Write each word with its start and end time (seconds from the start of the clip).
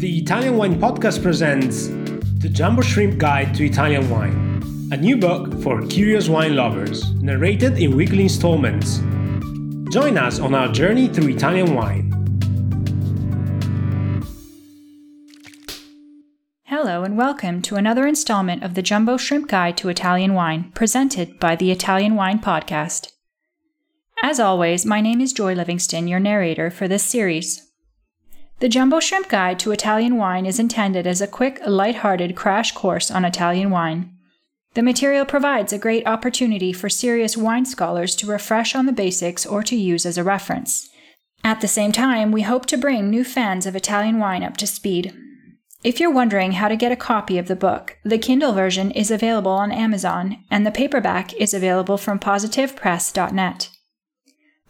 The 0.00 0.16
Italian 0.16 0.56
Wine 0.56 0.80
Podcast 0.80 1.22
presents 1.22 1.88
The 1.88 2.48
Jumbo 2.48 2.80
Shrimp 2.80 3.18
Guide 3.18 3.54
to 3.54 3.66
Italian 3.66 4.08
Wine, 4.08 4.88
a 4.92 4.96
new 4.96 5.18
book 5.18 5.60
for 5.62 5.86
curious 5.88 6.26
wine 6.26 6.56
lovers, 6.56 7.12
narrated 7.16 7.76
in 7.76 7.94
weekly 7.94 8.22
installments. 8.22 9.00
Join 9.92 10.16
us 10.16 10.40
on 10.40 10.54
our 10.54 10.72
journey 10.72 11.08
through 11.08 11.28
Italian 11.28 11.74
wine. 11.74 12.08
Hello, 16.64 17.04
and 17.04 17.18
welcome 17.18 17.60
to 17.60 17.76
another 17.76 18.06
installment 18.06 18.62
of 18.62 18.72
the 18.72 18.82
Jumbo 18.82 19.18
Shrimp 19.18 19.48
Guide 19.50 19.76
to 19.76 19.90
Italian 19.90 20.32
Wine, 20.32 20.72
presented 20.74 21.38
by 21.38 21.56
the 21.56 21.70
Italian 21.70 22.14
Wine 22.14 22.38
Podcast. 22.38 23.12
As 24.22 24.40
always, 24.40 24.86
my 24.86 25.02
name 25.02 25.20
is 25.20 25.34
Joy 25.34 25.52
Livingston, 25.52 26.08
your 26.08 26.20
narrator 26.20 26.70
for 26.70 26.88
this 26.88 27.02
series. 27.02 27.69
The 28.60 28.68
Jumbo 28.68 29.00
Shrimp 29.00 29.30
Guide 29.30 29.58
to 29.60 29.72
Italian 29.72 30.18
Wine 30.18 30.44
is 30.44 30.58
intended 30.58 31.06
as 31.06 31.22
a 31.22 31.26
quick, 31.26 31.60
light-hearted 31.66 32.36
crash 32.36 32.72
course 32.72 33.10
on 33.10 33.24
Italian 33.24 33.70
wine. 33.70 34.12
The 34.74 34.82
material 34.82 35.24
provides 35.24 35.72
a 35.72 35.78
great 35.78 36.06
opportunity 36.06 36.70
for 36.74 36.90
serious 36.90 37.38
wine 37.38 37.64
scholars 37.64 38.14
to 38.16 38.26
refresh 38.26 38.74
on 38.74 38.84
the 38.84 38.92
basics 38.92 39.46
or 39.46 39.62
to 39.62 39.74
use 39.74 40.04
as 40.04 40.18
a 40.18 40.24
reference. 40.24 40.90
At 41.42 41.62
the 41.62 41.68
same 41.68 41.90
time, 41.90 42.32
we 42.32 42.42
hope 42.42 42.66
to 42.66 42.76
bring 42.76 43.08
new 43.08 43.24
fans 43.24 43.64
of 43.64 43.74
Italian 43.74 44.18
wine 44.18 44.42
up 44.42 44.58
to 44.58 44.66
speed. 44.66 45.14
If 45.82 45.98
you're 45.98 46.12
wondering 46.12 46.52
how 46.52 46.68
to 46.68 46.76
get 46.76 46.92
a 46.92 46.96
copy 46.96 47.38
of 47.38 47.48
the 47.48 47.56
book, 47.56 47.96
the 48.04 48.18
Kindle 48.18 48.52
version 48.52 48.90
is 48.90 49.10
available 49.10 49.52
on 49.52 49.72
Amazon, 49.72 50.44
and 50.50 50.66
the 50.66 50.70
paperback 50.70 51.32
is 51.32 51.54
available 51.54 51.96
from 51.96 52.18
positivepress.net. 52.18 53.70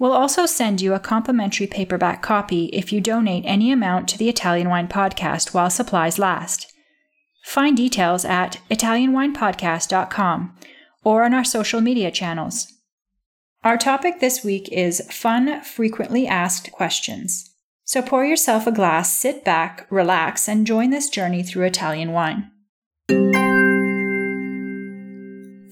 We'll 0.01 0.13
also 0.13 0.47
send 0.47 0.81
you 0.81 0.95
a 0.95 0.99
complimentary 0.99 1.67
paperback 1.67 2.23
copy 2.23 2.71
if 2.73 2.91
you 2.91 3.03
donate 3.03 3.45
any 3.47 3.71
amount 3.71 4.09
to 4.09 4.19
the 4.19 4.31
Italian 4.31 4.71
Wine 4.71 4.89
Podcast 4.89 5.53
while 5.53 5.69
supplies 5.69 6.19
last. 6.19 6.73
Find 7.45 7.77
details 7.77 8.25
at 8.25 8.61
ItalianWinePodcast.com 8.71 10.57
or 11.05 11.25
on 11.25 11.35
our 11.35 11.45
social 11.45 11.83
media 11.83 12.11
channels. 12.11 12.73
Our 13.63 13.77
topic 13.77 14.21
this 14.21 14.43
week 14.43 14.71
is 14.73 15.07
fun, 15.13 15.63
frequently 15.65 16.27
asked 16.27 16.73
questions. 16.73 17.55
So 17.85 18.01
pour 18.01 18.25
yourself 18.25 18.67
a 18.67 18.73
glass, 18.73 19.15
sit 19.15 19.45
back, 19.45 19.87
relax, 19.91 20.49
and 20.49 20.67
join 20.67 20.89
this 20.89 21.11
journey 21.11 21.43
through 21.43 21.67
Italian 21.67 22.13
wine. 22.13 22.51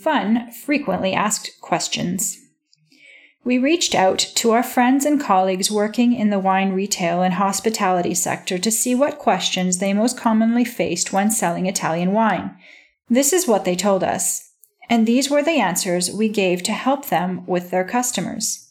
Fun, 0.03 0.53
frequently 0.53 1.15
asked 1.15 1.53
questions. 1.63 2.39
We 3.49 3.57
reached 3.57 3.95
out 3.95 4.19
to 4.35 4.51
our 4.51 4.63
friends 4.63 5.07
and 5.07 5.19
colleagues 5.19 5.71
working 5.71 6.13
in 6.13 6.29
the 6.29 6.39
wine 6.39 6.75
retail 6.75 7.23
and 7.23 7.33
hospitality 7.33 8.13
sector 8.13 8.59
to 8.59 8.71
see 8.71 8.95
what 8.95 9.19
questions 9.19 9.79
they 9.79 9.95
most 9.95 10.19
commonly 10.19 10.67
faced 10.67 11.15
when 11.15 11.31
selling 11.31 11.65
Italian 11.65 12.13
wine. 12.13 12.55
This 13.09 13.33
is 13.33 13.49
what 13.49 13.65
they 13.65 13.75
told 13.75 14.05
us, 14.05 14.53
and 14.91 15.07
these 15.07 15.31
were 15.31 15.43
the 15.43 15.53
answers 15.53 16.11
we 16.11 16.29
gave 16.29 16.63
to 16.65 16.73
help 16.73 17.07
them 17.07 17.47
with 17.47 17.71
their 17.71 17.85
customers. 17.85 18.71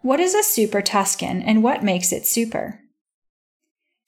What 0.00 0.18
is 0.18 0.34
a 0.34 0.42
super 0.42 0.80
Tuscan 0.80 1.42
and 1.42 1.62
what 1.62 1.84
makes 1.84 2.10
it 2.10 2.24
super? 2.24 2.80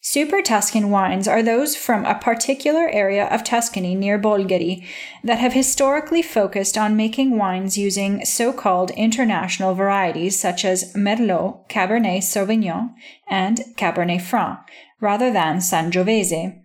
Super 0.02 0.40
Tuscan 0.40 0.88
wines 0.88 1.28
are 1.28 1.42
those 1.42 1.76
from 1.76 2.06
a 2.06 2.14
particular 2.14 2.88
area 2.88 3.26
of 3.26 3.44
Tuscany 3.44 3.94
near 3.94 4.18
Bolgheri 4.18 4.82
that 5.22 5.38
have 5.38 5.52
historically 5.52 6.22
focused 6.22 6.78
on 6.78 6.96
making 6.96 7.36
wines 7.36 7.76
using 7.76 8.24
so 8.24 8.50
called 8.50 8.90
international 8.92 9.74
varieties 9.74 10.38
such 10.40 10.64
as 10.64 10.94
Merlot, 10.94 11.68
Cabernet 11.68 12.22
Sauvignon, 12.22 12.94
and 13.28 13.58
Cabernet 13.76 14.22
Franc, 14.22 14.60
rather 15.02 15.30
than 15.30 15.58
Sangiovese. 15.58 16.62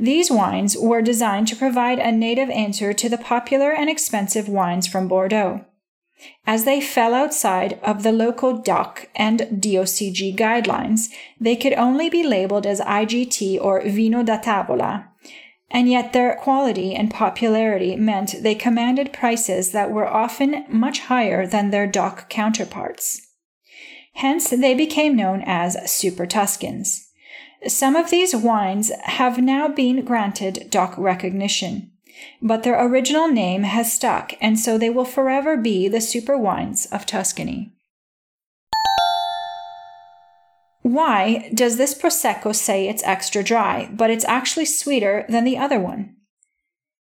These 0.00 0.28
wines 0.28 0.76
were 0.76 1.00
designed 1.00 1.46
to 1.48 1.56
provide 1.56 2.00
a 2.00 2.10
native 2.10 2.50
answer 2.50 2.92
to 2.92 3.08
the 3.08 3.18
popular 3.18 3.70
and 3.70 3.88
expensive 3.88 4.48
wines 4.48 4.88
from 4.88 5.06
Bordeaux. 5.06 5.64
As 6.46 6.64
they 6.64 6.80
fell 6.80 7.14
outside 7.14 7.78
of 7.82 8.02
the 8.02 8.12
local 8.12 8.58
DOC 8.58 9.08
and 9.14 9.40
DOCG 9.40 10.36
guidelines, 10.36 11.08
they 11.40 11.54
could 11.54 11.74
only 11.74 12.10
be 12.10 12.22
labeled 12.22 12.66
as 12.66 12.80
IGT 12.80 13.60
or 13.60 13.82
Vino 13.82 14.22
da 14.22 14.38
Tavola, 14.38 15.08
and 15.70 15.88
yet 15.88 16.12
their 16.12 16.34
quality 16.36 16.94
and 16.94 17.10
popularity 17.10 17.94
meant 17.96 18.42
they 18.42 18.54
commanded 18.54 19.12
prices 19.12 19.72
that 19.72 19.90
were 19.90 20.08
often 20.08 20.64
much 20.68 21.00
higher 21.00 21.46
than 21.46 21.70
their 21.70 21.86
DOC 21.86 22.28
counterparts. 22.28 23.20
Hence, 24.14 24.50
they 24.50 24.74
became 24.74 25.14
known 25.14 25.42
as 25.46 25.90
Super 25.90 26.26
Tuscans. 26.26 27.08
Some 27.66 27.94
of 27.94 28.10
these 28.10 28.34
wines 28.34 28.90
have 29.04 29.38
now 29.38 29.68
been 29.68 30.04
granted 30.04 30.68
DOC 30.70 30.96
recognition 30.96 31.92
but 32.40 32.62
their 32.62 32.84
original 32.84 33.28
name 33.28 33.62
has 33.62 33.92
stuck, 33.92 34.34
and 34.40 34.58
so 34.58 34.78
they 34.78 34.90
will 34.90 35.04
forever 35.04 35.56
be 35.56 35.88
the 35.88 36.00
super 36.00 36.36
wines 36.36 36.86
of 36.86 37.06
Tuscany. 37.06 37.72
Why 40.82 41.50
does 41.52 41.76
this 41.76 41.94
Prosecco 41.94 42.54
say 42.54 42.88
it's 42.88 43.02
extra 43.04 43.42
dry, 43.42 43.90
but 43.92 44.10
it's 44.10 44.24
actually 44.24 44.64
sweeter 44.64 45.26
than 45.28 45.44
the 45.44 45.58
other 45.58 45.78
one? 45.78 46.16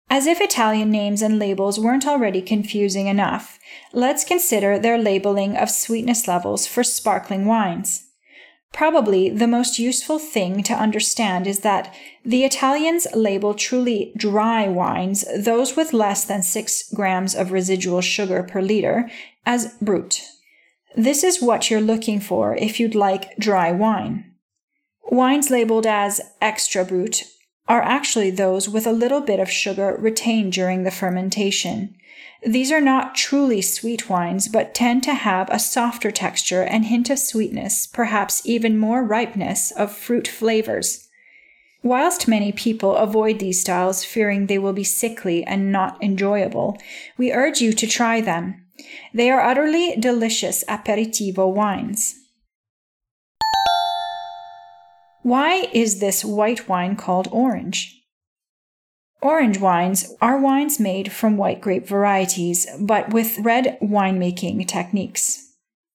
As 0.09 0.25
if 0.25 0.41
Italian 0.41 0.89
names 0.89 1.21
and 1.21 1.37
labels 1.37 1.79
weren't 1.79 2.07
already 2.07 2.41
confusing 2.41 3.05
enough, 3.05 3.59
let's 3.93 4.23
consider 4.23 4.79
their 4.79 4.97
labeling 4.97 5.55
of 5.55 5.69
sweetness 5.69 6.27
levels 6.27 6.65
for 6.65 6.83
sparkling 6.83 7.45
wines. 7.45 8.08
Probably 8.71 9.29
the 9.29 9.47
most 9.47 9.79
useful 9.79 10.19
thing 10.19 10.63
to 10.63 10.73
understand 10.73 11.47
is 11.47 11.59
that 11.59 11.93
the 12.23 12.45
Italians 12.45 13.07
label 13.13 13.53
truly 13.53 14.13
dry 14.15 14.67
wines, 14.67 15.25
those 15.37 15.75
with 15.75 15.91
less 15.91 16.23
than 16.23 16.43
6 16.43 16.93
grams 16.93 17.35
of 17.35 17.51
residual 17.51 18.01
sugar 18.01 18.43
per 18.43 18.61
liter, 18.61 19.09
as 19.45 19.73
brut. 19.81 20.21
This 20.95 21.23
is 21.23 21.41
what 21.41 21.69
you're 21.69 21.81
looking 21.81 22.19
for 22.19 22.55
if 22.55 22.79
you'd 22.79 22.95
like 22.95 23.35
dry 23.37 23.71
wine. 23.71 24.31
Wines 25.11 25.49
labeled 25.49 25.87
as 25.87 26.21
extra 26.41 26.85
brut 26.85 27.23
are 27.67 27.81
actually 27.81 28.31
those 28.31 28.69
with 28.69 28.87
a 28.87 28.91
little 28.91 29.21
bit 29.21 29.39
of 29.39 29.49
sugar 29.49 29.95
retained 29.99 30.53
during 30.53 30.83
the 30.83 30.91
fermentation. 30.91 31.95
These 32.45 32.71
are 32.71 32.81
not 32.81 33.15
truly 33.15 33.61
sweet 33.61 34.09
wines, 34.09 34.47
but 34.47 34.73
tend 34.73 35.03
to 35.03 35.13
have 35.13 35.49
a 35.49 35.59
softer 35.59 36.09
texture 36.09 36.63
and 36.63 36.85
hint 36.85 37.09
of 37.09 37.19
sweetness, 37.19 37.87
perhaps 37.87 38.41
even 38.45 38.77
more 38.77 39.03
ripeness 39.03 39.71
of 39.71 39.91
fruit 39.91 40.27
flavors. 40.27 41.09
Whilst 41.83 42.27
many 42.27 42.51
people 42.51 42.95
avoid 42.95 43.39
these 43.39 43.61
styles, 43.61 44.03
fearing 44.03 44.47
they 44.47 44.57
will 44.57 44.73
be 44.73 44.83
sickly 44.83 45.43
and 45.43 45.71
not 45.71 46.01
enjoyable, 46.03 46.77
we 47.17 47.33
urge 47.33 47.61
you 47.61 47.73
to 47.73 47.87
try 47.87 48.21
them. 48.21 48.65
They 49.13 49.29
are 49.29 49.41
utterly 49.41 49.95
delicious 49.97 50.63
aperitivo 50.65 51.53
wines. 51.53 52.15
Why 55.21 55.67
is 55.73 55.99
this 55.99 56.23
white 56.23 56.69
wine 56.69 56.95
called 56.95 57.27
orange? 57.31 58.01
Orange 59.21 59.59
wines 59.59 60.13
are 60.21 60.39
wines 60.39 60.79
made 60.79 61.11
from 61.11 61.35
white 61.35 61.59
grape 61.59 61.85
varieties, 61.85 62.67
but 62.79 63.13
with 63.13 63.39
red 63.39 63.77
winemaking 63.81 64.65
techniques. 64.67 65.53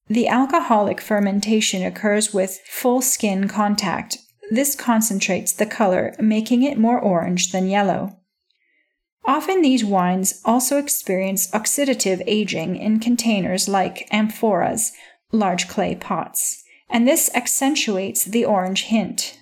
The 0.08 0.28
alcoholic 0.28 1.00
fermentation 1.00 1.82
occurs 1.82 2.34
with 2.34 2.60
full 2.66 3.00
skin 3.00 3.48
contact. 3.48 4.18
This 4.50 4.74
concentrates 4.74 5.52
the 5.52 5.64
color, 5.64 6.14
making 6.18 6.62
it 6.62 6.76
more 6.78 7.00
orange 7.00 7.52
than 7.52 7.68
yellow. 7.68 8.18
Often 9.24 9.62
these 9.62 9.84
wines 9.84 10.42
also 10.44 10.76
experience 10.76 11.50
oxidative 11.52 12.22
aging 12.26 12.76
in 12.76 13.00
containers 13.00 13.68
like 13.68 14.06
amphoras, 14.12 14.92
large 15.32 15.66
clay 15.66 15.94
pots, 15.94 16.62
and 16.90 17.08
this 17.08 17.30
accentuates 17.34 18.24
the 18.26 18.44
orange 18.44 18.84
hint. 18.84 19.38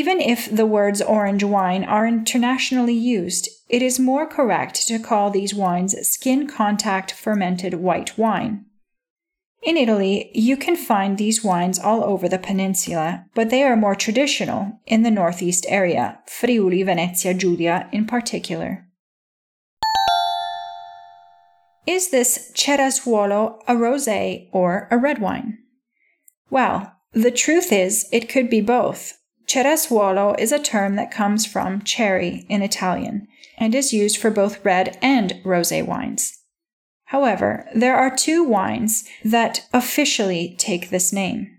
Even 0.00 0.20
if 0.20 0.50
the 0.50 0.66
words 0.66 1.00
orange 1.00 1.44
wine 1.44 1.84
are 1.84 2.04
internationally 2.04 2.92
used, 2.94 3.48
it 3.68 3.80
is 3.80 4.00
more 4.00 4.26
correct 4.26 4.88
to 4.88 4.98
call 4.98 5.30
these 5.30 5.54
wines 5.54 5.94
skin 6.04 6.48
contact 6.48 7.12
fermented 7.12 7.74
white 7.74 8.18
wine. 8.18 8.64
In 9.62 9.76
Italy, 9.76 10.32
you 10.34 10.56
can 10.56 10.74
find 10.74 11.16
these 11.16 11.44
wines 11.44 11.78
all 11.78 12.02
over 12.02 12.28
the 12.28 12.40
peninsula, 12.40 13.26
but 13.36 13.50
they 13.50 13.62
are 13.62 13.76
more 13.76 13.94
traditional 13.94 14.80
in 14.84 15.04
the 15.04 15.12
northeast 15.12 15.64
area, 15.68 16.18
Friuli 16.26 16.82
Venezia 16.82 17.32
Giulia 17.32 17.88
in 17.92 18.04
particular. 18.04 18.88
Is 21.86 22.10
this 22.10 22.50
Cerasuolo 22.52 23.60
a 23.68 23.74
rosé 23.74 24.48
or 24.50 24.88
a 24.90 24.98
red 24.98 25.20
wine? 25.20 25.58
Well, 26.50 26.96
the 27.12 27.30
truth 27.30 27.70
is, 27.70 28.08
it 28.10 28.28
could 28.28 28.50
be 28.50 28.60
both, 28.60 29.20
Cerasuolo 29.46 30.38
is 30.38 30.52
a 30.52 30.58
term 30.58 30.96
that 30.96 31.10
comes 31.10 31.46
from 31.46 31.82
cherry 31.82 32.46
in 32.48 32.62
Italian 32.62 33.28
and 33.58 33.74
is 33.74 33.92
used 33.92 34.16
for 34.16 34.30
both 34.30 34.64
red 34.64 34.98
and 35.00 35.34
rosé 35.44 35.86
wines. 35.86 36.40
However, 37.06 37.68
there 37.74 37.96
are 37.96 38.14
two 38.14 38.42
wines 38.42 39.04
that 39.24 39.66
officially 39.72 40.56
take 40.58 40.90
this 40.90 41.12
name. 41.12 41.50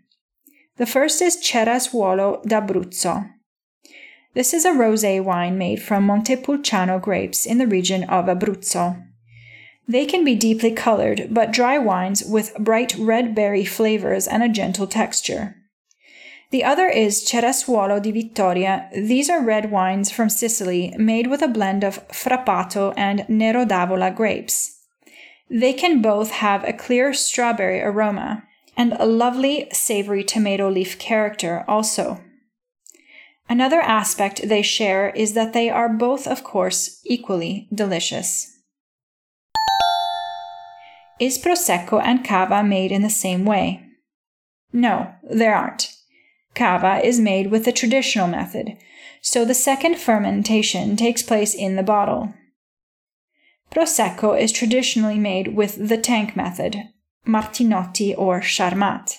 The 0.78 0.86
first 0.86 1.22
is 1.22 1.38
Cerasuolo 1.38 2.44
d'Abruzzo. 2.44 3.30
This 4.34 4.54
is 4.54 4.66
a 4.66 4.72
rosé 4.72 5.24
wine 5.24 5.58
made 5.58 5.82
from 5.82 6.06
Montepulciano 6.06 7.00
grapes 7.00 7.46
in 7.46 7.58
the 7.58 7.68
region 7.68 8.04
of 8.04 8.26
Abruzzo. 8.26 9.02
They 9.88 10.06
can 10.06 10.26
be 10.26 10.36
deeply 10.36 10.72
colored, 10.72 11.28
but 11.32 11.54
dry 11.54 11.78
wines 11.78 12.24
with 12.26 12.56
bright 12.60 12.94
red 12.98 13.34
berry 13.34 13.64
flavors 13.64 14.28
and 14.28 14.44
a 14.44 14.50
gentle 14.50 14.88
texture. 14.88 15.56
The 16.52 16.64
other 16.64 16.88
is 16.88 17.26
Cerasuolo 17.26 18.02
di 18.02 18.12
Vittoria. 18.12 18.90
These 18.96 19.30
are 19.30 19.44
red 19.44 19.72
wines 19.72 20.12
from 20.12 20.30
Sicily 20.30 20.94
made 20.98 21.28
with 21.28 21.42
a 21.42 21.48
blend 21.48 21.84
of 21.84 22.08
Frappato 22.10 22.94
and 22.96 23.26
Nero 23.28 23.66
d'Avola 23.66 24.16
grapes. 24.16 24.80
They 25.50 25.74
can 25.74 26.02
both 26.02 26.32
have 26.32 26.64
a 26.64 26.74
clear 26.74 27.14
strawberry 27.14 27.82
aroma 27.82 28.44
and 28.78 28.94
a 28.94 29.06
lovely 29.06 29.68
savory 29.72 30.24
tomato 30.24 30.70
leaf 30.70 31.00
character 31.00 31.64
also. 31.68 32.22
Another 33.48 33.80
aspect 33.80 34.48
they 34.48 34.62
share 34.62 35.10
is 35.12 35.34
that 35.34 35.54
they 35.54 35.70
are 35.70 35.90
both, 35.90 36.28
of 36.28 36.44
course, 36.44 37.00
equally 37.06 37.68
delicious. 37.74 38.52
Is 41.20 41.38
Prosecco 41.38 42.02
and 42.04 42.26
Cava 42.26 42.64
made 42.64 42.92
in 42.92 43.02
the 43.02 43.10
same 43.10 43.46
way? 43.46 43.84
No, 44.74 45.14
they 45.24 45.48
aren't. 45.48 45.95
Cava 46.56 47.06
is 47.06 47.20
made 47.20 47.52
with 47.52 47.66
the 47.66 47.72
traditional 47.72 48.28
method, 48.28 48.78
so 49.22 49.46
the 49.46 49.54
second 49.54 49.98
fermentation 49.98 50.96
takes 50.96 51.22
place 51.22 51.54
in 51.54 51.76
the 51.76 51.84
bottle. 51.84 52.34
Prosecco 53.72 54.40
is 54.40 54.52
traditionally 54.52 55.20
made 55.20 55.56
with 55.56 55.90
the 55.90 55.98
tank 55.98 56.36
method, 56.36 56.78
Martinotti 57.28 58.18
or 58.18 58.40
Charmat 58.40 59.18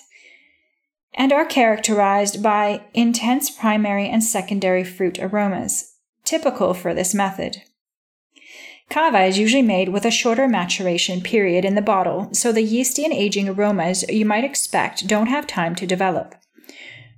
and 1.17 1.33
are 1.33 1.45
characterized 1.45 2.41
by 2.43 2.81
intense 2.93 3.49
primary 3.49 4.07
and 4.07 4.23
secondary 4.23 4.83
fruit 4.83 5.17
aromas, 5.19 5.95
typical 6.23 6.73
for 6.75 6.93
this 6.93 7.13
method. 7.13 7.63
Cava 8.89 9.23
is 9.23 9.37
usually 9.37 9.63
made 9.63 9.89
with 9.89 10.05
a 10.05 10.11
shorter 10.11 10.47
maturation 10.47 11.19
period 11.19 11.65
in 11.65 11.75
the 11.75 11.81
bottle, 11.81 12.29
so 12.31 12.51
the 12.51 12.61
yeasty 12.61 13.03
and 13.03 13.13
aging 13.13 13.49
aromas 13.49 14.07
you 14.07 14.23
might 14.23 14.45
expect 14.45 15.07
don't 15.07 15.27
have 15.27 15.47
time 15.47 15.75
to 15.75 15.87
develop. 15.87 16.35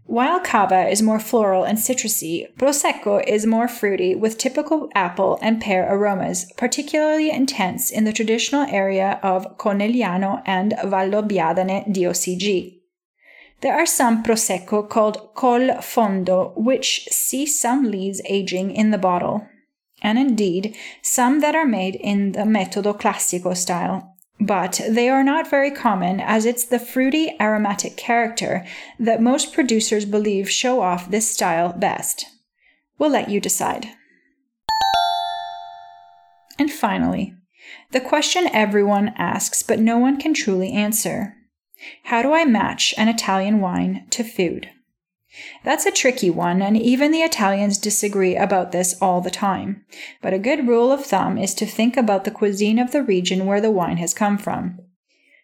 While 0.09 0.39
cava 0.39 0.89
is 0.89 1.03
more 1.03 1.19
floral 1.19 1.65
and 1.65 1.77
citrusy, 1.77 2.51
prosecco 2.56 3.23
is 3.27 3.45
more 3.45 3.67
fruity 3.67 4.15
with 4.15 4.39
typical 4.39 4.89
apple 4.95 5.38
and 5.39 5.61
pear 5.61 5.85
aromas, 5.88 6.51
particularly 6.57 7.29
intense 7.29 7.91
in 7.91 8.06
the 8.06 8.11
traditional 8.11 8.65
area 8.71 9.19
of 9.21 9.59
Conegliano 9.59 10.41
and 10.47 10.71
Valdobbiadene 10.71 11.94
DOCG. 11.94 12.79
There 13.61 13.75
are 13.75 13.85
some 13.85 14.23
Prosecco 14.23 14.89
called 14.89 15.35
Col 15.35 15.79
Fondo, 15.79 16.57
which 16.57 17.07
see 17.11 17.45
some 17.45 17.91
leaves 17.91 18.19
aging 18.25 18.71
in 18.71 18.89
the 18.89 18.97
bottle, 18.97 19.47
and 20.01 20.17
indeed 20.17 20.75
some 21.03 21.41
that 21.41 21.53
are 21.53 21.67
made 21.67 21.94
in 21.94 22.31
the 22.31 22.45
Metodo 22.45 23.00
Classico 23.00 23.56
style. 23.56 24.08
But 24.39 24.81
they 24.89 25.09
are 25.09 25.24
not 25.24 25.50
very 25.50 25.69
common 25.69 26.21
as 26.21 26.45
it's 26.45 26.65
the 26.65 26.80
fruity 26.80 27.36
aromatic 27.41 27.97
character 27.97 28.65
that 28.97 29.21
most 29.21 29.53
producers 29.53 30.06
believe 30.06 30.50
show 30.50 30.81
off 30.81 31.12
this 31.12 31.30
style 31.30 31.74
best. 31.74 32.25
We'll 32.97 33.09
let 33.12 33.30
you 33.30 33.41
decide. 33.41 33.88
And 36.57 36.71
finally, 36.71 37.33
the 37.91 38.01
question 38.01 38.47
everyone 38.53 39.13
asks 39.18 39.62
but 39.63 39.80
no 39.80 39.97
one 39.97 40.18
can 40.18 40.33
truly 40.33 40.71
answer 40.71 41.35
how 42.06 42.21
do 42.21 42.33
I 42.33 42.44
match 42.44 42.94
an 42.97 43.07
Italian 43.07 43.62
wine 43.62 44.06
to 44.09 44.24
food? 44.24 44.69
That's 45.63 45.85
a 45.85 45.91
tricky 45.91 46.29
one, 46.29 46.61
and 46.61 46.75
even 46.75 47.11
the 47.11 47.21
Italians 47.21 47.77
disagree 47.77 48.35
about 48.35 48.71
this 48.71 48.95
all 49.01 49.21
the 49.21 49.29
time. 49.29 49.85
But 50.21 50.33
a 50.33 50.39
good 50.39 50.67
rule 50.67 50.91
of 50.91 51.05
thumb 51.05 51.37
is 51.37 51.53
to 51.55 51.65
think 51.65 51.95
about 51.97 52.23
the 52.23 52.31
cuisine 52.31 52.79
of 52.79 52.91
the 52.91 53.03
region 53.03 53.45
where 53.45 53.61
the 53.61 53.71
wine 53.71 53.97
has 53.97 54.13
come 54.13 54.37
from. 54.37 54.79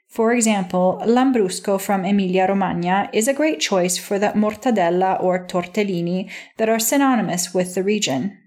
For 0.08 0.32
example, 0.34 1.02
Lambrusco 1.06 1.80
from 1.80 2.06
Emilia 2.06 2.48
Romagna 2.48 3.10
is 3.12 3.28
a 3.28 3.34
great 3.34 3.60
choice 3.60 3.98
for 3.98 4.18
the 4.18 4.28
mortadella 4.28 5.22
or 5.22 5.46
tortellini 5.46 6.32
that 6.58 6.70
are 6.70 6.80
synonymous 6.80 7.54
with 7.54 7.76
the 7.76 7.84
region. 7.84 8.38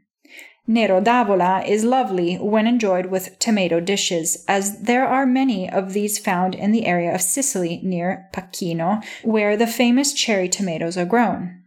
Nero 0.70 1.00
d'Avola 1.00 1.66
is 1.66 1.82
lovely 1.82 2.36
when 2.36 2.66
enjoyed 2.66 3.06
with 3.06 3.38
tomato 3.38 3.80
dishes, 3.80 4.44
as 4.46 4.82
there 4.82 5.06
are 5.06 5.24
many 5.24 5.66
of 5.66 5.94
these 5.94 6.18
found 6.18 6.54
in 6.54 6.72
the 6.72 6.84
area 6.84 7.14
of 7.14 7.22
Sicily 7.22 7.80
near 7.82 8.28
Pachino, 8.34 9.02
where 9.22 9.56
the 9.56 9.66
famous 9.66 10.12
cherry 10.12 10.46
tomatoes 10.46 10.98
are 10.98 11.06
grown. 11.06 11.62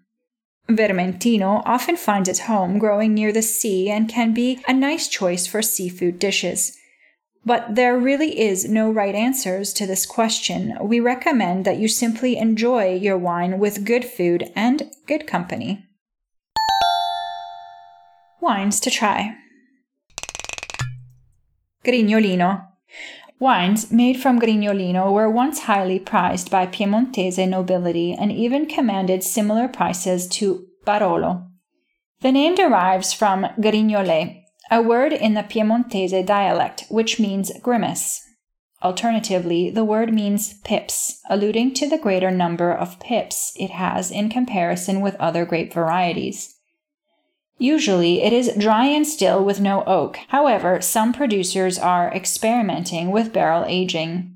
Vermentino 0.70 1.64
often 1.66 1.98
finds 1.98 2.30
its 2.30 2.42
home 2.42 2.78
growing 2.78 3.16
near 3.16 3.34
the 3.34 3.42
sea 3.42 3.90
and 3.90 4.08
can 4.08 4.36
be 4.36 4.60
a 4.68 4.74
nice 4.74 5.08
choice 5.08 5.48
for 5.48 5.64
seafood 5.64 6.20
dishes. 6.20 6.78
But 7.44 7.74
there 7.74 7.98
really 7.98 8.40
is 8.40 8.70
no 8.70 8.92
right 8.92 9.16
answers 9.16 9.74
to 9.74 9.88
this 9.88 10.06
question. 10.06 10.78
We 10.80 11.00
recommend 11.00 11.66
that 11.66 11.80
you 11.80 11.88
simply 11.88 12.38
enjoy 12.38 12.94
your 12.94 13.18
wine 13.18 13.58
with 13.58 13.84
good 13.84 14.06
food 14.06 14.52
and 14.56 14.92
good 15.08 15.26
company. 15.26 15.88
Wines 18.42 18.80
to 18.80 18.90
try. 18.90 19.36
Grignolino. 21.86 22.66
Wines 23.40 23.92
made 23.92 24.20
from 24.20 24.40
Grignolino 24.40 25.12
were 25.12 25.30
once 25.30 25.62
highly 25.62 26.00
prized 26.00 26.50
by 26.50 26.66
Piemontese 26.66 27.38
nobility 27.38 28.14
and 28.14 28.32
even 28.32 28.66
commanded 28.66 29.24
similar 29.24 29.68
prices 29.68 30.28
to 30.28 30.66
Barolo. 30.88 31.48
The 32.22 32.32
name 32.32 32.56
derives 32.56 33.14
from 33.14 33.46
grignole, 33.60 34.44
a 34.72 34.82
word 34.82 35.14
in 35.14 35.36
the 35.36 35.44
Piemontese 35.44 36.26
dialect 36.26 36.86
which 36.90 37.20
means 37.20 37.52
grimace. 37.62 38.28
Alternatively, 38.82 39.70
the 39.70 39.86
word 39.86 40.12
means 40.12 40.56
pips, 40.64 41.22
alluding 41.30 41.76
to 41.76 41.88
the 41.88 42.00
greater 42.00 42.32
number 42.32 42.74
of 42.74 43.00
pips 43.00 43.54
it 43.56 43.70
has 43.70 44.10
in 44.10 44.30
comparison 44.30 45.00
with 45.00 45.16
other 45.18 45.46
grape 45.46 45.72
varieties. 45.72 46.51
Usually, 47.62 48.24
it 48.24 48.34
is 48.34 48.56
dry 48.58 48.88
and 48.88 49.06
still 49.06 49.46
with 49.46 49.60
no 49.60 49.84
oak. 49.86 50.18
However, 50.30 50.82
some 50.82 51.14
producers 51.14 51.78
are 51.78 52.12
experimenting 52.12 53.12
with 53.12 53.32
barrel 53.32 53.66
aging. 53.68 54.36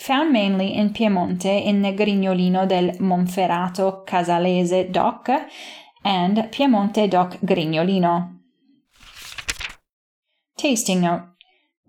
Found 0.00 0.32
mainly 0.32 0.74
in 0.74 0.92
Piemonte 0.92 1.64
in 1.64 1.82
Grignolino 1.82 2.68
del 2.68 2.98
Monferrato 2.98 4.04
Casalese 4.08 4.90
DOC 4.90 5.28
and 6.04 6.36
Piemonte 6.50 7.08
DOC 7.08 7.38
Grignolino. 7.42 8.36
Tasting 10.56 11.00
note 11.02 11.22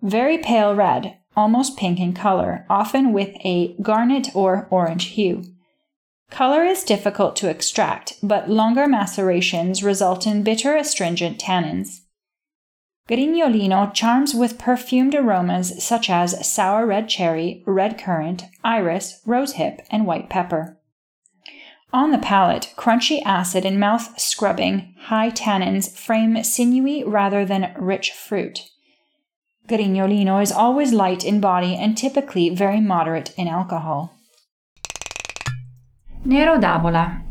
Very 0.04 0.38
pale 0.38 0.76
red, 0.76 1.18
almost 1.36 1.78
pink 1.78 2.00
in 2.00 2.14
color, 2.14 2.68
often 2.70 3.12
with 3.12 3.36
a 3.44 3.76
garnet 3.82 4.28
or 4.36 4.68
orange 4.70 5.06
hue. 5.16 5.53
Color 6.34 6.64
is 6.64 6.84
difficult 6.84 7.36
to 7.36 7.48
extract, 7.48 8.16
but 8.24 8.50
longer 8.50 8.88
macerations 8.88 9.84
result 9.84 10.26
in 10.26 10.42
bitter 10.42 10.76
astringent 10.76 11.38
tannins. 11.38 12.00
Grignolino 13.08 13.94
charms 13.94 14.34
with 14.34 14.58
perfumed 14.58 15.14
aromas 15.14 15.84
such 15.84 16.10
as 16.10 16.52
sour 16.52 16.88
red 16.88 17.08
cherry, 17.08 17.62
red 17.68 18.00
currant, 18.00 18.46
iris, 18.64 19.22
rosehip, 19.28 19.86
and 19.92 20.08
white 20.08 20.28
pepper. 20.28 20.80
On 21.94 22.10
the 22.10 22.18
palate, 22.18 22.74
crunchy 22.76 23.22
acid 23.24 23.64
and 23.64 23.80
mouth 23.80 24.20
scrubbing, 24.20 24.96
high 25.02 25.30
tannins 25.30 25.96
frame 25.96 26.44
sinewy 26.44 27.04
rather 27.04 27.46
than 27.46 27.76
rich 27.78 28.12
fruit. 28.12 28.72
Grignolino 29.70 30.42
is 30.42 30.52
always 30.52 30.94
light 30.94 31.24
in 31.24 31.40
body 31.40 31.76
and 31.76 31.96
typically 31.96 32.50
very 32.50 32.82
moderate 32.82 33.36
in 33.38 33.48
alcohol. 33.48 34.18
Nero 36.26 36.58
d'Avola. 36.58 37.22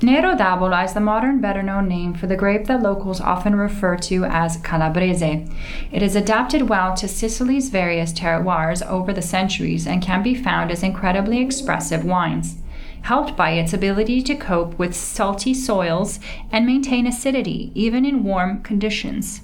Nero 0.00 0.34
d'Avola 0.34 0.82
is 0.82 0.94
the 0.94 1.00
modern, 1.00 1.42
better 1.42 1.62
known 1.62 1.86
name 1.86 2.14
for 2.14 2.26
the 2.26 2.36
grape 2.36 2.64
that 2.64 2.82
locals 2.82 3.20
often 3.20 3.54
refer 3.54 3.98
to 3.98 4.24
as 4.24 4.56
Calabrese. 4.56 5.46
It 5.92 6.02
is 6.02 6.16
adapted 6.16 6.70
well 6.70 6.96
to 6.96 7.06
Sicily's 7.06 7.68
various 7.68 8.14
terroirs 8.14 8.80
over 8.86 9.12
the 9.12 9.20
centuries 9.20 9.86
and 9.86 10.00
can 10.00 10.22
be 10.22 10.34
found 10.34 10.70
as 10.70 10.82
incredibly 10.82 11.42
expressive 11.42 12.02
wines, 12.02 12.56
helped 13.02 13.36
by 13.36 13.50
its 13.50 13.74
ability 13.74 14.22
to 14.22 14.34
cope 14.34 14.78
with 14.78 14.96
salty 14.96 15.52
soils 15.52 16.18
and 16.50 16.64
maintain 16.64 17.06
acidity 17.06 17.72
even 17.74 18.06
in 18.06 18.24
warm 18.24 18.62
conditions. 18.62 19.42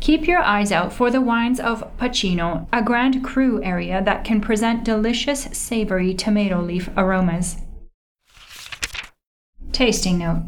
Keep 0.00 0.26
your 0.26 0.42
eyes 0.42 0.70
out 0.70 0.92
for 0.92 1.10
the 1.10 1.22
wines 1.22 1.58
of 1.58 1.96
Pachino, 1.96 2.66
a 2.70 2.82
Grand 2.82 3.24
Cru 3.24 3.62
area 3.62 4.04
that 4.04 4.24
can 4.24 4.42
present 4.42 4.84
delicious 4.84 5.44
savory 5.52 6.12
tomato 6.12 6.60
leaf 6.60 6.90
aromas. 6.98 7.56
Tasting 9.80 10.18
note 10.18 10.42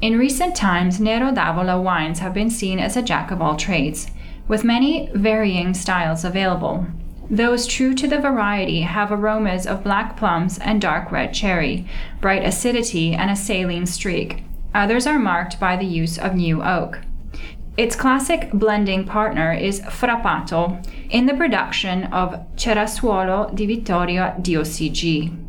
In 0.00 0.16
recent 0.16 0.54
times, 0.54 1.00
Nero 1.00 1.32
d'Avola 1.32 1.82
wines 1.82 2.20
have 2.20 2.32
been 2.32 2.48
seen 2.48 2.78
as 2.78 2.96
a 2.96 3.02
jack 3.02 3.32
of 3.32 3.42
all 3.42 3.56
trades, 3.56 4.06
with 4.46 4.62
many 4.62 5.10
varying 5.14 5.74
styles 5.74 6.24
available. 6.24 6.86
Those 7.28 7.66
true 7.66 7.92
to 7.94 8.06
the 8.06 8.20
variety 8.20 8.82
have 8.82 9.10
aromas 9.10 9.66
of 9.66 9.82
black 9.82 10.16
plums 10.16 10.60
and 10.60 10.80
dark 10.80 11.10
red 11.10 11.34
cherry, 11.34 11.88
bright 12.20 12.44
acidity, 12.44 13.14
and 13.14 13.32
a 13.32 13.34
saline 13.34 13.84
streak. 13.84 14.44
Others 14.72 15.08
are 15.08 15.18
marked 15.18 15.58
by 15.58 15.76
the 15.76 15.84
use 15.84 16.16
of 16.16 16.36
new 16.36 16.62
oak. 16.62 17.00
Its 17.76 17.96
classic 17.96 18.52
blending 18.52 19.04
partner 19.04 19.52
is 19.52 19.80
Frappato 19.80 20.80
in 21.10 21.26
the 21.26 21.34
production 21.34 22.04
of 22.12 22.46
Cerasuolo 22.54 23.52
di 23.56 23.66
Vittoria 23.66 24.36
DOCG. 24.38 25.41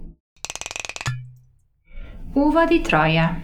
Uva 2.36 2.66
di 2.66 2.80
Troia. 2.80 3.40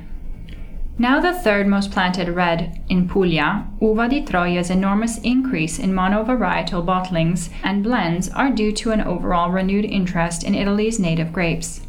Now 0.98 1.19
the 1.19 1.31
third 1.31 1.67
most 1.67 1.91
planted 1.91 2.27
red 2.27 2.81
in 2.89 3.08
Puglia, 3.08 3.67
Uva 3.79 4.10
di 4.10 4.25
Troia's 4.25 4.72
enormous 4.72 5.19
increase 5.19 5.77
in 5.77 5.93
monovarietal 5.93 6.84
bottlings 6.84 7.51
and 7.63 7.84
blends 7.84 8.29
are 8.29 8.50
due 8.50 8.72
to 8.72 8.89
an 8.89 9.01
overall 9.01 9.51
renewed 9.51 9.86
interest 9.86 10.43
in 10.43 10.55
Italy's 10.55 11.00
native 11.00 11.31
grapes. 11.31 11.81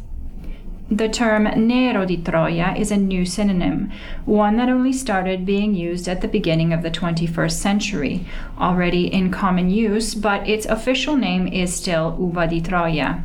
The 0.91 1.09
term 1.09 1.45
Nero 1.45 2.05
di 2.05 2.17
Troia 2.17 2.75
is 2.77 2.91
a 2.91 2.97
new 2.97 3.25
synonym, 3.25 3.91
one 4.25 4.57
that 4.57 4.69
only 4.69 4.93
started 4.93 5.43
being 5.43 5.73
used 5.73 6.07
at 6.07 6.21
the 6.21 6.27
beginning 6.27 6.71
of 6.71 6.83
the 6.83 6.91
21st 6.91 7.53
century, 7.53 8.27
already 8.59 9.11
in 9.11 9.31
common 9.31 9.71
use, 9.71 10.13
but 10.13 10.47
its 10.47 10.67
official 10.67 11.15
name 11.15 11.47
is 11.47 11.73
still 11.73 12.15
Uva 12.19 12.45
di 12.45 12.61
Troia. 12.61 13.23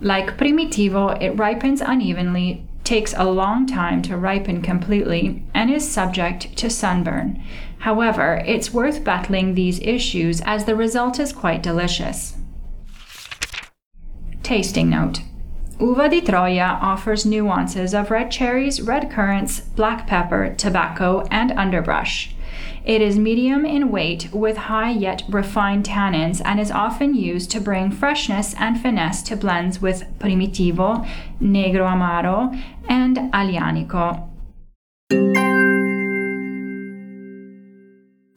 Like 0.00 0.38
Primitivo, 0.38 1.20
it 1.20 1.36
ripens 1.36 1.82
unevenly 1.82 2.64
takes 2.84 3.14
a 3.16 3.24
long 3.24 3.66
time 3.66 4.02
to 4.02 4.16
ripen 4.16 4.62
completely, 4.62 5.44
and 5.54 5.70
is 5.70 5.88
subject 5.88 6.56
to 6.56 6.68
sunburn. 6.68 7.42
However, 7.78 8.42
it's 8.46 8.72
worth 8.72 9.04
battling 9.04 9.54
these 9.54 9.80
issues 9.80 10.40
as 10.42 10.64
the 10.64 10.76
result 10.76 11.18
is 11.18 11.32
quite 11.32 11.62
delicious. 11.62 12.36
Tasting 14.42 14.90
note 14.90 15.20
Uva 15.80 16.08
di 16.08 16.20
Troia 16.20 16.78
offers 16.80 17.26
nuances 17.26 17.92
of 17.92 18.10
red 18.10 18.30
cherries, 18.30 18.80
red 18.80 19.10
currants, 19.10 19.60
black 19.60 20.06
pepper, 20.06 20.54
tobacco, 20.56 21.26
and 21.30 21.50
underbrush. 21.52 22.34
It 22.84 23.00
is 23.00 23.18
medium 23.18 23.64
in 23.64 23.90
weight 23.90 24.28
with 24.32 24.56
high 24.56 24.90
yet 24.90 25.22
refined 25.28 25.84
tannins 25.84 26.42
and 26.44 26.58
is 26.58 26.70
often 26.70 27.14
used 27.14 27.50
to 27.52 27.60
bring 27.60 27.90
freshness 27.90 28.54
and 28.58 28.80
finesse 28.80 29.22
to 29.22 29.36
blends 29.36 29.80
with 29.80 30.04
Primitivo, 30.18 31.06
Negro 31.40 31.86
Amaro, 31.86 32.60
and 32.88 33.16
Aglianico. 33.32 34.28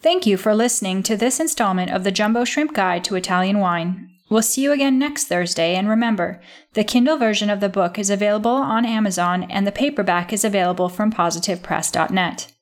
Thank 0.01 0.27
you 0.27 0.37
for 0.37 0.53
listening 0.53 1.01
to 1.03 1.17
this 1.17 1.39
installment 1.39 1.91
of 1.91 2.03
the 2.03 2.11
Jumbo 2.11 2.45
Shrimp 2.45 2.73
Guide 2.73 3.03
to 3.05 3.15
Italian 3.15 3.57
Wine. 3.59 4.11
We'll 4.29 4.41
see 4.41 4.61
you 4.61 4.71
again 4.71 4.97
next 4.97 5.25
Thursday, 5.25 5.75
and 5.75 5.87
remember, 5.87 6.41
the 6.73 6.83
Kindle 6.83 7.17
version 7.17 7.49
of 7.49 7.59
the 7.59 7.69
book 7.69 7.99
is 7.99 8.09
available 8.09 8.51
on 8.51 8.85
Amazon 8.85 9.43
and 9.43 9.65
the 9.65 9.71
paperback 9.71 10.33
is 10.33 10.43
available 10.43 10.89
from 10.89 11.11
positivepress.net. 11.11 12.54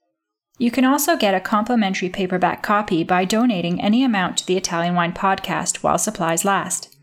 You 0.60 0.70
can 0.70 0.86
also 0.86 1.18
get 1.18 1.34
a 1.34 1.40
complimentary 1.40 2.10
paperback 2.10 2.62
copy 2.62 3.04
by 3.04 3.26
donating 3.26 3.82
any 3.82 4.04
amount 4.04 4.38
to 4.38 4.46
the 4.46 4.56
Italian 4.56 4.94
Wine 4.94 5.12
Podcast 5.12 5.78
while 5.78 5.98
supplies 5.98 6.46
last. 6.46 6.96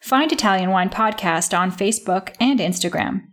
Find 0.00 0.32
Italian 0.32 0.70
Wine 0.70 0.88
Podcast 0.88 1.56
on 1.56 1.70
Facebook 1.70 2.34
and 2.40 2.58
Instagram. 2.58 3.24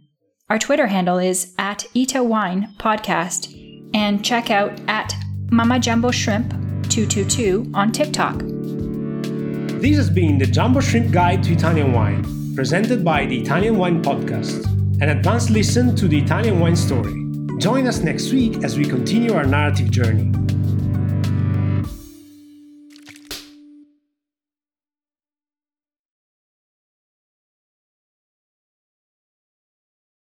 Our 0.50 0.60
Twitter 0.60 0.88
handle 0.88 1.20
is 1.20 1.54
at 1.58 1.86
Ita 1.96 2.22
Wine 2.22 2.76
Podcast, 2.80 3.54
and 3.94 4.26
check 4.26 4.52
out 4.52 4.78
at 4.90 5.16
Mama 5.52 5.80
Jumbo 5.80 6.12
Shrimp 6.12 6.50
222 6.90 7.72
on 7.74 7.94
TikTok. 7.94 8.40
This 9.80 9.96
has 9.96 10.10
been 10.10 10.38
the 10.38 10.46
Jumbo 10.46 10.82
Shrimp 10.82 11.14
Guide 11.14 11.44
to 11.44 11.54
Italian 11.54 11.94
Wine, 11.94 12.54
presented 12.56 13.06
by 13.06 13.26
the 13.26 13.40
Italian 13.40 13.78
Wine 13.78 14.04
Podcast, 14.04 14.66
an 15.02 15.10
advanced 15.10 15.50
listen 15.50 15.96
to 15.96 16.10
the 16.10 16.20
Italian 16.20 16.60
wine 16.60 16.76
story. 16.76 17.27
Join 17.58 17.88
us 17.88 18.02
next 18.02 18.32
week 18.32 18.64
as 18.64 18.78
we 18.78 18.86
continue 18.86 19.34
our 19.34 19.44
narrative 19.44 19.90
journey. 19.90 20.47